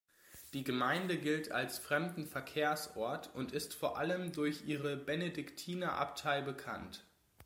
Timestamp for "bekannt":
6.41-7.05